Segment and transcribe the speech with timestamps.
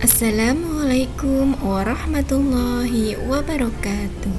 [0.00, 4.32] Assalamualaikum warahmatullahi wabarakatuh.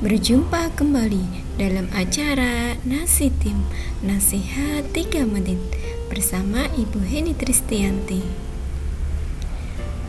[0.00, 3.68] Berjumpa kembali dalam acara Nasi Tim
[4.00, 5.60] Nasihat 3 Menit
[6.08, 8.24] bersama Ibu Heni Tristianti.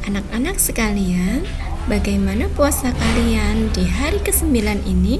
[0.07, 1.43] Anak-anak sekalian,
[1.91, 5.19] bagaimana puasa kalian di hari ke-9 ini?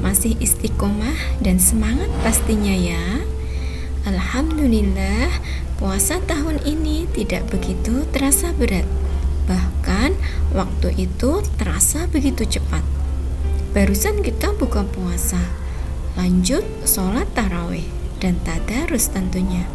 [0.00, 3.20] Masih istiqomah dan semangat pastinya ya.
[4.08, 5.28] Alhamdulillah
[5.78, 8.82] Puasa tahun ini tidak begitu terasa berat,
[9.46, 10.10] bahkan
[10.50, 12.82] waktu itu terasa begitu cepat.
[13.78, 15.38] Barusan kita buka puasa,
[16.18, 17.86] lanjut sholat taraweh
[18.18, 19.70] dan tadarus tentunya.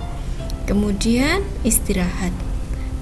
[0.67, 2.35] Kemudian istirahat,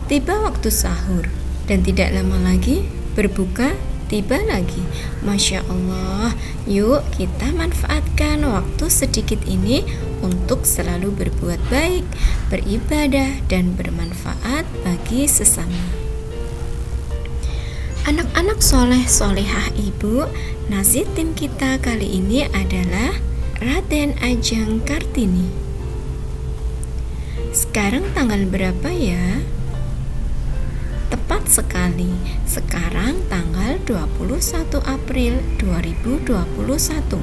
[0.05, 1.25] tiba waktu sahur,
[1.65, 2.85] dan tidak lama lagi
[3.17, 3.73] berbuka
[4.11, 4.83] tiba lagi.
[5.23, 6.35] Masya Allah,
[6.67, 9.87] yuk kita manfaatkan waktu sedikit ini
[10.19, 12.03] untuk selalu berbuat baik,
[12.51, 15.79] beribadah, dan bermanfaat bagi sesama.
[18.03, 20.27] Anak-anak soleh solehah ibu,
[20.67, 23.15] nasi tim kita kali ini adalah
[23.63, 25.47] Raden Ajeng Kartini.
[27.55, 29.39] Sekarang tanggal berapa ya?
[31.51, 32.15] Sekali,
[32.47, 37.19] sekarang tanggal 21 April 2021.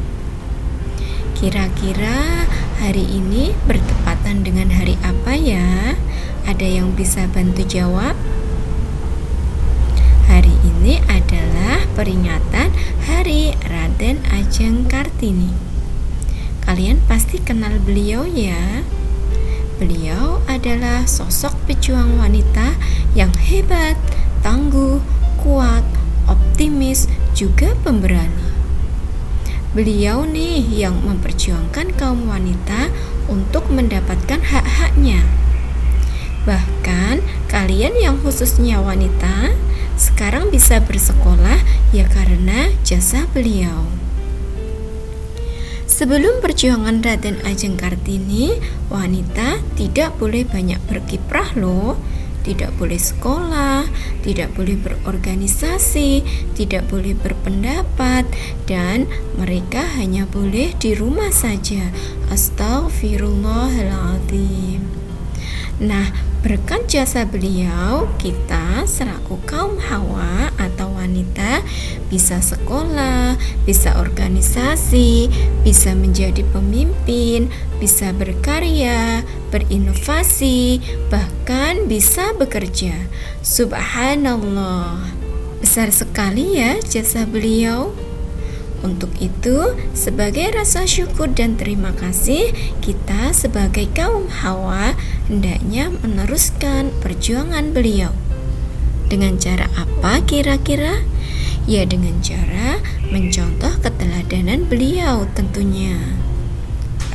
[1.33, 2.45] Kira-kira
[2.77, 5.97] hari ini bertepatan dengan hari apa ya?
[6.45, 8.13] Ada yang bisa bantu jawab?
[10.29, 12.69] Hari ini adalah peringatan
[13.09, 15.57] Hari Raden Ajeng Kartini.
[16.69, 18.85] Kalian pasti kenal beliau ya.
[19.79, 22.75] Beliau adalah sosok pejuang wanita
[23.15, 23.95] yang hebat,
[24.43, 24.99] tangguh,
[25.39, 25.87] kuat,
[26.27, 28.51] optimis, juga pemberani.
[29.79, 32.91] Beliau nih yang memperjuangkan kaum wanita
[33.31, 35.23] untuk mendapatkan hak-haknya.
[36.43, 39.55] Bahkan kalian yang khususnya wanita
[39.95, 41.63] sekarang bisa bersekolah
[41.95, 44.08] ya karena jasa beliau.
[45.89, 48.61] Sebelum perjuangan Raden Ajeng Kartini,
[48.93, 51.97] wanita tidak boleh banyak berkiprah loh.
[52.45, 53.89] Tidak boleh sekolah,
[54.21, 56.21] tidak boleh berorganisasi,
[56.53, 58.29] tidak boleh berpendapat,
[58.69, 59.09] dan
[59.41, 61.89] mereka hanya boleh di rumah saja.
[62.29, 64.85] Astagfirullahaladzim.
[65.81, 66.13] Nah,
[66.49, 71.61] berkat jasa beliau, kita selaku kaum hawa atau wanita
[72.09, 73.37] bisa sekolah,
[73.69, 75.29] bisa organisasi,
[75.61, 80.81] bisa menjadi pemimpin, bisa berkarya, berinovasi,
[81.13, 82.97] bahkan bisa bekerja.
[83.45, 85.05] Subhanallah.
[85.61, 87.93] Besar sekali ya jasa beliau.
[88.79, 94.95] Untuk itu, sebagai rasa syukur dan terima kasih, kita sebagai kaum Hawa
[95.27, 98.15] hendaknya meneruskan perjuangan beliau.
[99.11, 101.03] Dengan cara apa kira-kira?
[101.67, 102.79] Ya dengan cara
[103.11, 105.99] mencontoh keteladanan beliau tentunya.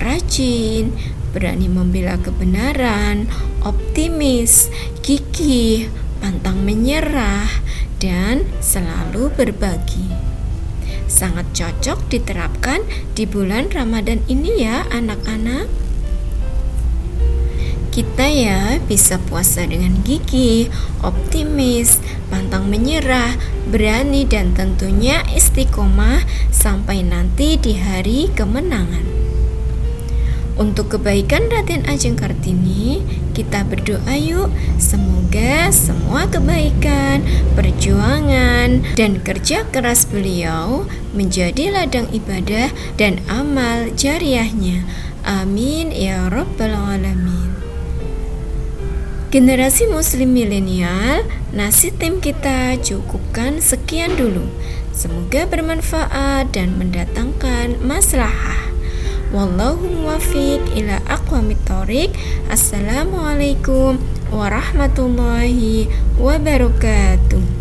[0.04, 0.92] Rajin,
[1.32, 3.32] berani membela kebenaran,
[3.64, 4.68] optimis,
[5.00, 5.88] gigih,
[6.20, 7.48] pantang menyerah,
[8.04, 10.33] dan selalu berbagi
[11.08, 12.84] sangat cocok diterapkan
[13.14, 15.68] di bulan Ramadan ini ya anak-anak.
[17.94, 20.66] Kita ya bisa puasa dengan gigi,
[21.06, 22.02] optimis,
[22.34, 23.38] pantang menyerah,
[23.70, 29.06] berani dan tentunya istiqomah sampai nanti di hari kemenangan.
[30.54, 33.02] Untuk kebaikan Raden Ajeng Kartini,
[33.34, 37.26] kita berdoa yuk semoga semua kebaikan,
[37.58, 40.86] perjuangan, dan kerja keras beliau
[41.18, 42.70] menjadi ladang ibadah
[43.02, 44.86] dan amal jariahnya.
[45.26, 47.50] Amin ya rabbal alamin.
[49.34, 54.46] Generasi muslim milenial, nasi tim kita cukupkan sekian dulu.
[54.94, 57.63] Semoga bermanfaat dan mendatangkan.
[59.34, 62.14] Wallahu muwafiq ila aqwamit thoriq.
[62.54, 63.98] Assalamualaikum
[64.30, 65.90] warahmatullahi
[66.22, 67.53] wabarakatuh.